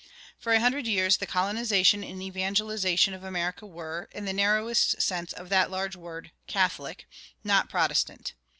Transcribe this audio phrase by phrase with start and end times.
[0.39, 5.31] For a hundred years the colonization and evangelization of America were, in the narrowest sense
[5.31, 7.07] of that large word, Catholic,
[7.43, 8.33] not Protestant.